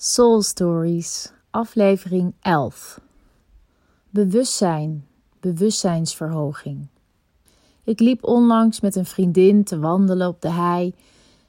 [0.00, 3.00] Soul Stories, aflevering 11.
[4.10, 5.06] Bewustzijn,
[5.40, 6.88] bewustzijnsverhoging.
[7.84, 10.94] Ik liep onlangs met een vriendin te wandelen op de hei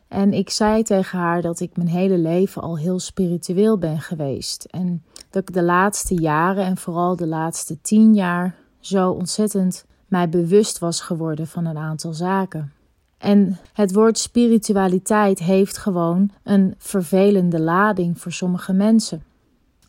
[0.08, 4.64] en ik zei tegen haar dat ik mijn hele leven al heel spiritueel ben geweest
[4.64, 10.30] en dat ik de laatste jaren en vooral de laatste tien jaar zo ontzettend mij
[10.30, 12.74] bewust was geworden van een aantal zaken.
[13.20, 19.24] En het woord spiritualiteit heeft gewoon een vervelende lading voor sommige mensen.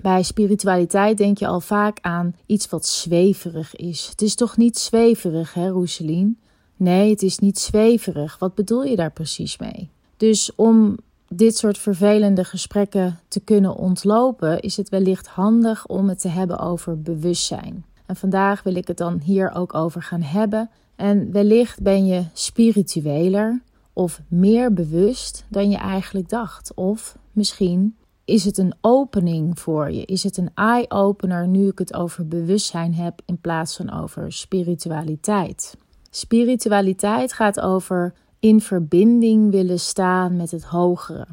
[0.01, 4.07] Bij spiritualiteit denk je al vaak aan iets wat zweverig is.
[4.11, 6.39] Het is toch niet zweverig, hè, Roeselien?
[6.77, 8.39] Nee, het is niet zweverig.
[8.39, 9.91] Wat bedoel je daar precies mee?
[10.17, 10.97] Dus om
[11.29, 16.59] dit soort vervelende gesprekken te kunnen ontlopen, is het wellicht handig om het te hebben
[16.59, 17.85] over bewustzijn.
[18.11, 20.71] En vandaag wil ik het dan hier ook over gaan hebben.
[20.97, 26.75] En wellicht ben je spiritueler of meer bewust dan je eigenlijk dacht.
[26.75, 30.05] Of misschien is het een opening voor je?
[30.05, 35.77] Is het een eye-opener nu ik het over bewustzijn heb in plaats van over spiritualiteit?
[36.11, 41.27] Spiritualiteit gaat over in verbinding willen staan met het hogere.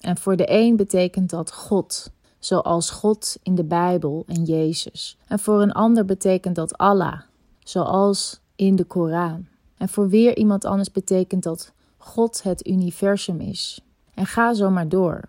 [0.00, 2.10] En voor de een betekent dat God,
[2.44, 5.16] zoals God in de Bijbel en Jezus.
[5.26, 7.20] En voor een ander betekent dat Allah,
[7.58, 9.46] zoals in de Koran.
[9.76, 13.80] En voor weer iemand anders betekent dat God het universum is.
[14.14, 15.20] En ga zo maar door.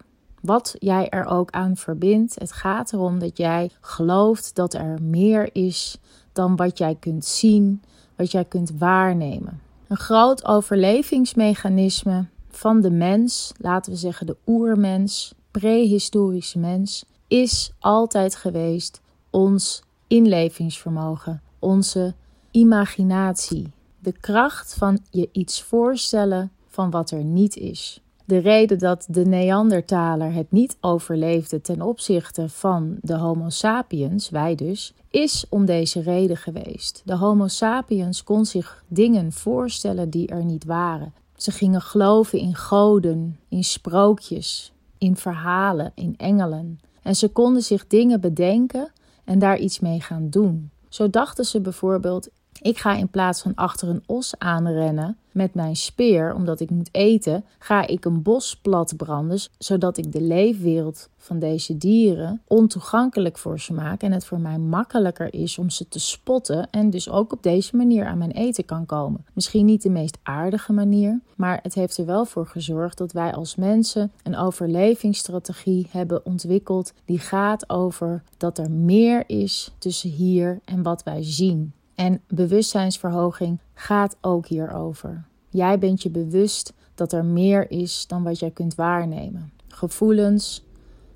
[0.42, 5.50] Wat jij er ook aan verbindt, het gaat erom dat jij gelooft dat er meer
[5.56, 5.98] is
[6.34, 7.82] dan wat jij kunt zien,
[8.16, 9.62] wat jij kunt waarnemen.
[9.88, 18.36] Een groot overlevingsmechanisme van de mens, laten we zeggen de oermens, prehistorische mens, is altijd
[18.36, 22.14] geweest ons inlevingsvermogen, onze
[22.52, 28.02] imaginatie, de kracht van je iets voorstellen van wat er niet is.
[28.26, 34.56] De reden dat de Neandertaler het niet overleefde ten opzichte van de Homo sapiens, wij
[34.56, 37.02] dus, is om deze reden geweest.
[37.06, 41.14] De Homo sapiens kon zich dingen voorstellen die er niet waren.
[41.36, 46.80] Ze gingen geloven in goden, in sprookjes, in verhalen, in engelen.
[47.02, 48.92] En ze konden zich dingen bedenken
[49.24, 50.72] en daar iets mee gaan doen.
[50.90, 52.30] Zo dachten ze bijvoorbeeld:
[52.66, 56.90] ik ga in plaats van achter een os aanrennen met mijn speer, omdat ik moet
[56.92, 63.38] eten, ga ik een bos plat branden, zodat ik de leefwereld van deze dieren ontoegankelijk
[63.38, 67.10] voor ze maak en het voor mij makkelijker is om ze te spotten en dus
[67.10, 69.26] ook op deze manier aan mijn eten kan komen.
[69.34, 73.34] Misschien niet de meest aardige manier, maar het heeft er wel voor gezorgd dat wij
[73.34, 80.60] als mensen een overlevingsstrategie hebben ontwikkeld die gaat over dat er meer is tussen hier
[80.66, 81.74] en wat wij zien.
[81.96, 85.26] En bewustzijnsverhoging gaat ook hierover.
[85.50, 89.52] Jij bent je bewust dat er meer is dan wat jij kunt waarnemen.
[89.68, 90.66] Gevoelens,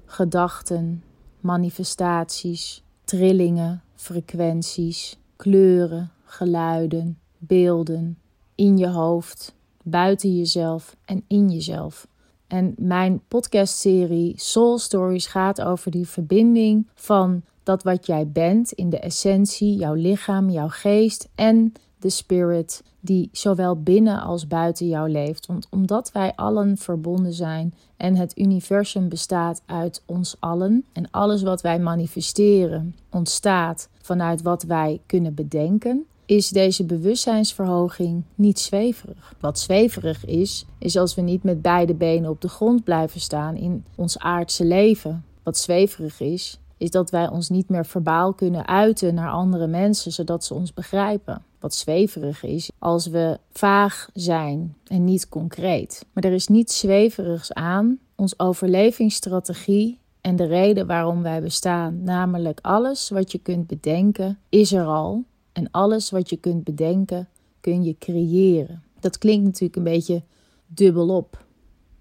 [0.05, 1.03] gedachten,
[1.39, 8.17] manifestaties, trillingen, frequenties, kleuren, geluiden, beelden,
[8.55, 12.07] in je hoofd, buiten jezelf en in jezelf.
[12.49, 18.89] En mijn podcastserie Soul Stories gaat over die verbinding van dat wat jij bent in
[18.89, 25.09] de essentie, jouw lichaam, jouw geest en de spirit die zowel binnen als buiten jou
[25.09, 25.45] leeft.
[25.45, 31.41] Want omdat wij allen verbonden zijn en het universum bestaat uit ons allen en alles
[31.41, 39.33] wat wij manifesteren ontstaat vanuit wat wij kunnen bedenken, is deze bewustzijnsverhoging niet zweverig.
[39.39, 43.55] Wat zweverig is, is als we niet met beide benen op de grond blijven staan
[43.55, 45.23] in ons aardse leven.
[45.43, 50.11] Wat zweverig is, is dat wij ons niet meer verbaal kunnen uiten naar andere mensen
[50.11, 51.43] zodat ze ons begrijpen.
[51.59, 56.05] Wat zweverig is als we vaag zijn en niet concreet.
[56.13, 57.99] Maar er is niets zweverigs aan.
[58.15, 64.71] Ons overlevingsstrategie en de reden waarom wij bestaan, namelijk alles wat je kunt bedenken, is
[64.71, 65.23] er al.
[65.59, 67.27] En alles wat je kunt bedenken,
[67.59, 68.83] kun je creëren.
[68.99, 70.23] Dat klinkt natuurlijk een beetje
[70.67, 71.45] dubbelop.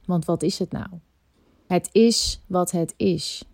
[0.05, 0.87] Want wat is het nou?
[1.67, 3.45] Het is wat het is.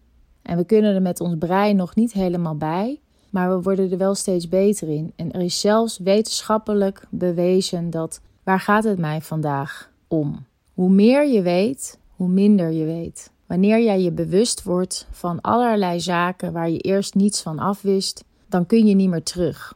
[0.42, 3.98] En we kunnen er met ons brein nog niet helemaal bij, maar we worden er
[3.98, 5.12] wel steeds beter in.
[5.16, 10.46] En er is zelfs wetenschappelijk bewezen dat waar gaat het mij vandaag om?
[10.74, 13.30] Hoe meer je weet, hoe minder je weet.
[13.46, 18.66] Wanneer jij je bewust wordt van allerlei zaken waar je eerst niets van afwist, dan
[18.66, 19.74] kun je niet meer terug.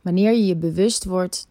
[0.00, 1.46] Wanneer je je bewust wordt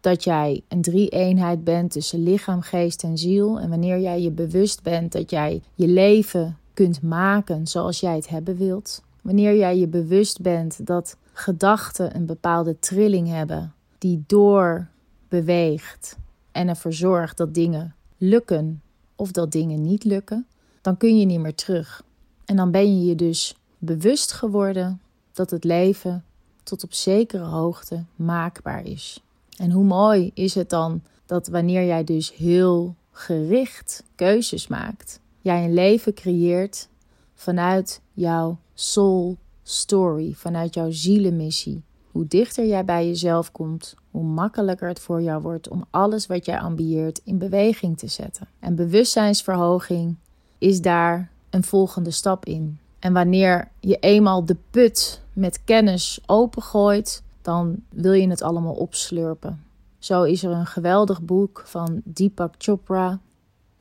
[0.00, 4.82] dat jij een drie-eenheid bent tussen lichaam, geest en ziel, en wanneer jij je bewust
[4.82, 9.02] bent dat jij je leven kunt maken zoals jij het hebben wilt.
[9.22, 16.16] Wanneer jij je bewust bent dat gedachten een bepaalde trilling hebben die doorbeweegt
[16.52, 18.82] en ervoor zorgt dat dingen lukken
[19.16, 20.46] of dat dingen niet lukken,
[20.80, 22.02] dan kun je niet meer terug.
[22.44, 25.00] En dan ben je je dus bewust geworden
[25.32, 26.24] dat het leven
[26.70, 29.22] tot op zekere hoogte maakbaar is.
[29.56, 35.64] En hoe mooi is het dan dat wanneer jij dus heel gericht keuzes maakt, jij
[35.64, 36.88] een leven creëert
[37.34, 41.82] vanuit jouw soul story, vanuit jouw zielenmissie.
[42.10, 46.44] Hoe dichter jij bij jezelf komt, hoe makkelijker het voor jou wordt om alles wat
[46.44, 48.48] jij ambieert in beweging te zetten.
[48.58, 50.16] En bewustzijnsverhoging
[50.58, 52.78] is daar een volgende stap in.
[53.00, 59.64] En wanneer je eenmaal de put met kennis opengooit, dan wil je het allemaal opslurpen.
[59.98, 63.18] Zo is er een geweldig boek van Deepak Chopra,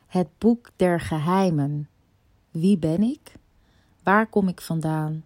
[0.07, 1.87] Het Boek der Geheimen.
[2.51, 3.33] Wie ben ik?
[4.03, 5.23] Waar kom ik vandaan?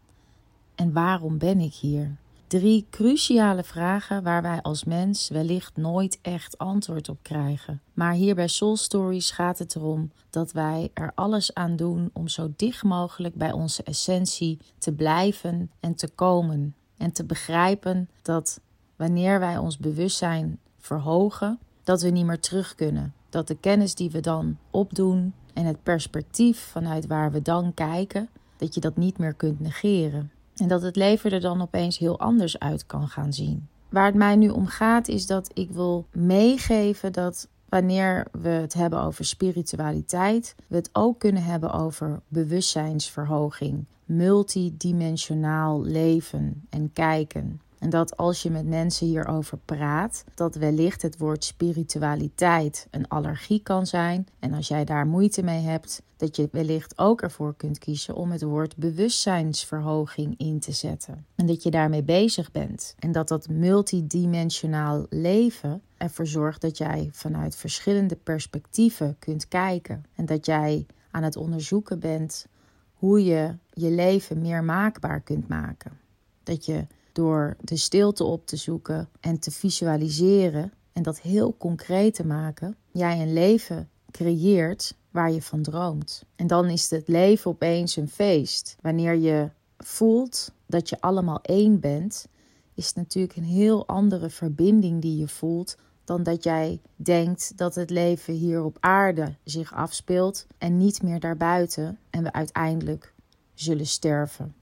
[0.75, 2.16] En waarom ben ik hier?
[2.53, 7.81] Drie cruciale vragen waar wij als mens wellicht nooit echt antwoord op krijgen.
[7.94, 12.27] Maar hier bij Soul Stories gaat het erom dat wij er alles aan doen om
[12.27, 16.75] zo dicht mogelijk bij onze essentie te blijven en te komen.
[16.97, 18.59] En te begrijpen dat
[18.95, 23.13] wanneer wij ons bewustzijn verhogen, dat we niet meer terug kunnen.
[23.29, 28.29] Dat de kennis die we dan opdoen en het perspectief vanuit waar we dan kijken,
[28.57, 30.31] dat je dat niet meer kunt negeren.
[30.55, 33.67] En dat het leven er dan opeens heel anders uit kan gaan zien.
[33.89, 38.73] Waar het mij nu om gaat is dat ik wil meegeven dat wanneer we het
[38.73, 47.61] hebben over spiritualiteit, we het ook kunnen hebben over bewustzijnsverhoging, multidimensionaal leven en kijken.
[47.83, 53.63] En dat als je met mensen hierover praat, dat wellicht het woord spiritualiteit een allergie
[53.63, 54.27] kan zijn.
[54.39, 58.31] En als jij daar moeite mee hebt, dat je wellicht ook ervoor kunt kiezen om
[58.31, 61.25] het woord bewustzijnsverhoging in te zetten.
[61.35, 62.95] En dat je daarmee bezig bent.
[63.00, 70.06] En dat dat multidimensionaal leven ervoor zorgt dat jij vanuit verschillende perspectieven kunt kijken.
[70.15, 72.47] En dat jij aan het onderzoeken bent
[72.94, 75.91] hoe je je leven meer maakbaar kunt maken.
[76.44, 82.13] Dat je door de stilte op te zoeken en te visualiseren en dat heel concreet
[82.13, 86.24] te maken, jij een leven creëert waar je van droomt.
[86.36, 88.75] En dan is het leven opeens een feest.
[88.81, 92.27] Wanneer je voelt dat je allemaal één bent,
[92.74, 97.75] is het natuurlijk een heel andere verbinding die je voelt dan dat jij denkt dat
[97.75, 103.13] het leven hier op aarde zich afspeelt en niet meer daarbuiten en we uiteindelijk
[103.54, 104.56] zullen sterven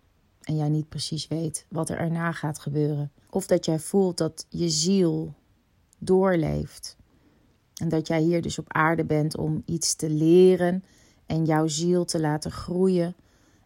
[0.52, 3.12] en jij niet precies weet wat er erna gaat gebeuren.
[3.30, 5.34] Of dat jij voelt dat je ziel
[5.98, 6.98] doorleeft.
[7.76, 10.84] En dat jij hier dus op aarde bent om iets te leren
[11.26, 13.16] en jouw ziel te laten groeien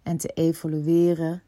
[0.04, 1.42] en te evolueren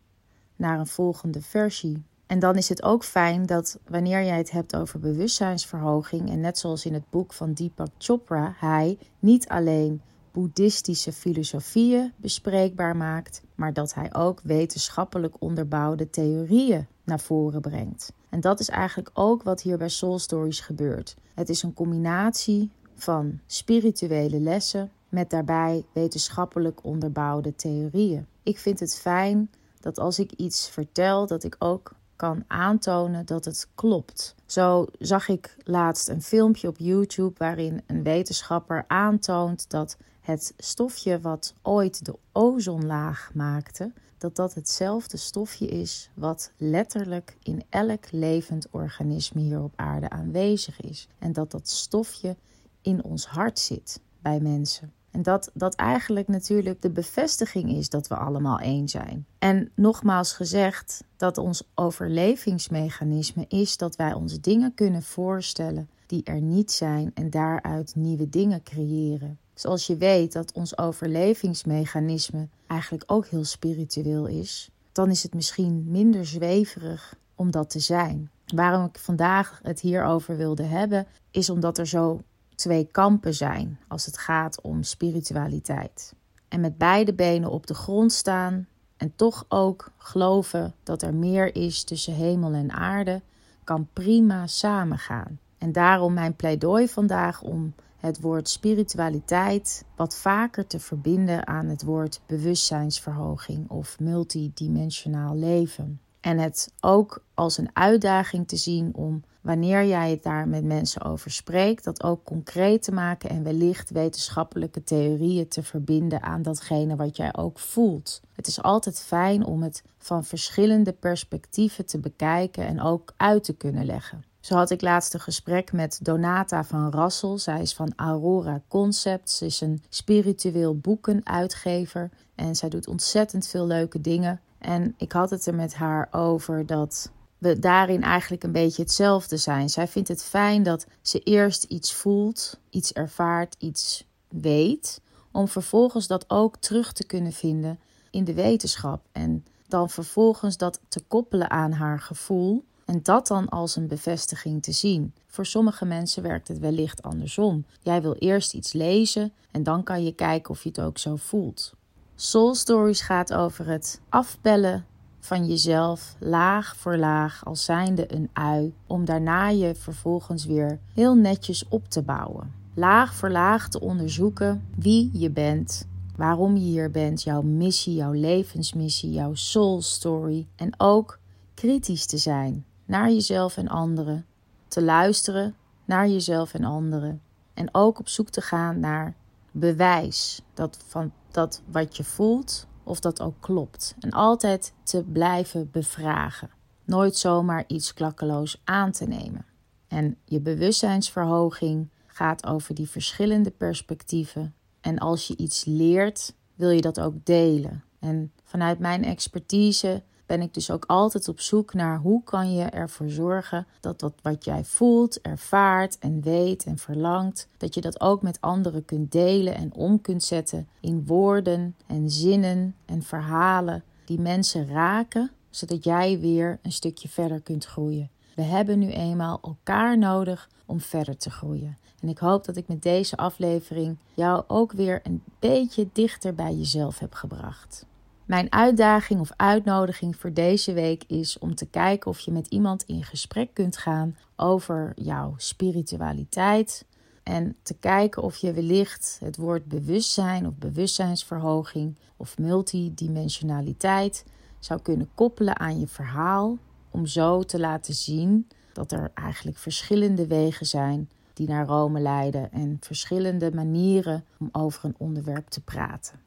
[0.56, 2.04] naar een volgende versie.
[2.28, 6.58] En dan is het ook fijn dat wanneer jij het hebt over bewustzijnsverhoging, en net
[6.58, 10.02] zoals in het boek van Deepak Chopra, hij niet alleen
[10.38, 18.14] boeddhistische filosofieën bespreekbaar maakt, maar dat hij ook wetenschappelijk onderbouwde theorieën naar voren brengt.
[18.30, 21.16] En dat is eigenlijk ook wat hier bij Soul Stories gebeurt.
[21.34, 28.26] Het is een combinatie van spirituele lessen met daarbij wetenschappelijk onderbouwde theorieën.
[28.44, 33.46] Ik vind het fijn dat als ik iets vertel, dat ik ook kan aantonen dat
[33.46, 34.36] het klopt.
[34.46, 41.20] Zo zag ik laatst een filmpje op YouTube waarin een wetenschapper aantoont dat het stofje
[41.20, 48.68] wat ooit de ozonlaag maakte, dat dat hetzelfde stofje is wat letterlijk in elk levend
[48.72, 51.08] organisme hier op aarde aanwezig is.
[51.20, 52.36] En dat dat stofje
[52.82, 54.94] in ons hart zit bij mensen.
[55.12, 59.26] En dat dat eigenlijk natuurlijk de bevestiging is dat we allemaal één zijn.
[59.40, 66.42] En nogmaals gezegd, dat ons overlevingsmechanisme is dat wij ons dingen kunnen voorstellen die er
[66.42, 69.40] niet zijn en daaruit nieuwe dingen creëren.
[69.54, 75.84] Zoals je weet dat ons overlevingsmechanisme eigenlijk ook heel spiritueel is, dan is het misschien
[75.88, 78.32] minder zweverig om dat te zijn.
[78.56, 82.22] Waarom ik vandaag het hierover wilde hebben, is omdat er zo
[82.58, 86.14] twee kampen zijn als het gaat om spiritualiteit.
[86.48, 91.56] En met beide benen op de grond staan en toch ook geloven dat er meer
[91.56, 93.22] is tussen hemel en aarde,
[93.64, 95.40] kan prima samengaan.
[95.58, 101.84] En daarom mijn pleidooi vandaag om het woord spiritualiteit wat vaker te verbinden aan het
[101.84, 106.00] woord bewustzijnsverhoging of multidimensionaal leven.
[106.28, 111.04] En het ook als een uitdaging te zien om wanneer jij het daar met mensen
[111.04, 116.96] over spreekt, dat ook concreet te maken en wellicht wetenschappelijke theorieën te verbinden aan datgene
[116.96, 118.22] wat jij ook voelt.
[118.34, 123.54] Het is altijd fijn om het van verschillende perspectieven te bekijken en ook uit te
[123.54, 127.38] kunnen leggen Zo had ik laatst een gesprek met Donata van Rassel.
[127.38, 129.38] Zij is van Aurora Concepts.
[129.38, 132.10] Ze is een spiritueel boekenuitgever.
[132.36, 134.42] En zij doet ontzettend veel leuke dingen.
[134.60, 139.38] En ik had het er met haar over dat we daarin eigenlijk een beetje hetzelfde
[139.38, 139.70] zijn.
[139.70, 145.02] Zij vindt het fijn dat ze eerst iets voelt, iets ervaart, iets weet.
[145.32, 147.80] Om vervolgens dat ook terug te kunnen vinden
[148.12, 149.02] in de wetenschap.
[149.12, 154.64] En dan vervolgens dat te koppelen aan haar gevoel en dat dan als een bevestiging
[154.64, 155.14] te zien.
[155.28, 157.66] Voor sommige mensen werkt het wellicht andersom.
[157.82, 161.16] Jij wil eerst iets lezen en dan kan je kijken of je het ook zo
[161.16, 161.74] voelt.
[162.20, 164.86] Soul Stories gaat over het afbellen
[165.20, 171.16] van jezelf laag voor laag als zijnde een ui, om daarna je vervolgens weer heel
[171.16, 172.54] netjes op te bouwen.
[172.74, 178.12] Laag voor laag te onderzoeken wie je bent, waarom je hier bent, jouw missie, jouw
[178.12, 181.20] levensmissie, jouw soul story en ook
[181.54, 184.26] kritisch te zijn naar jezelf en anderen,
[184.68, 185.56] te luisteren
[185.86, 187.22] naar jezelf en anderen
[187.54, 189.16] en ook op zoek te gaan naar
[189.52, 195.72] bewijs dat van dat wat je voelt of dat ook klopt en altijd te blijven
[195.72, 196.50] bevragen.
[196.86, 199.46] Nooit zomaar iets klakkeloos aan te nemen.
[199.88, 204.56] En je bewustzijnsverhoging gaat over die verschillende perspectieven.
[204.82, 207.84] En als je iets leert, wil je dat ook delen.
[208.00, 212.64] En vanuit mijn expertise ben ik dus ook altijd op zoek naar hoe kan je
[212.64, 218.02] ervoor zorgen dat dat wat jij voelt, ervaart en weet en verlangt, dat je dat
[218.02, 223.84] ook met anderen kunt delen en om kunt zetten in woorden en zinnen en verhalen
[224.06, 228.10] die mensen raken, zodat jij weer een stukje verder kunt groeien.
[228.36, 231.78] We hebben nu eenmaal elkaar nodig om verder te groeien.
[232.02, 236.54] En ik hoop dat ik met deze aflevering jou ook weer een beetje dichter bij
[236.54, 237.86] jezelf heb gebracht.
[238.28, 242.84] Mijn uitdaging of uitnodiging voor deze week is om te kijken of je met iemand
[242.84, 246.86] in gesprek kunt gaan over jouw spiritualiteit.
[247.24, 254.26] En te kijken of je wellicht het woord bewustzijn of bewustzijnsverhoging of multidimensionaliteit
[254.60, 256.58] zou kunnen koppelen aan je verhaal.
[256.92, 262.52] Om zo te laten zien dat er eigenlijk verschillende wegen zijn die naar Rome leiden
[262.52, 266.20] en verschillende manieren om over een onderwerp te praten.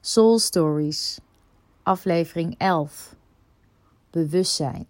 [0.00, 1.18] Soul Stories
[1.88, 2.90] aflevering 11.
[4.10, 4.86] Bewustzijn.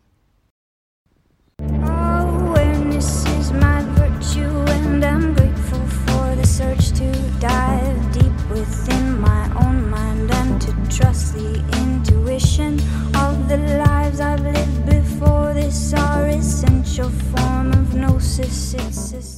[1.57, 9.45] Awareness is my virtue and I'm grateful for the search to dive deep within my
[9.65, 12.75] own mind and to trust the intuition
[13.15, 15.39] of the lives I've lived before
[16.39, 19.38] essential form of gnosis.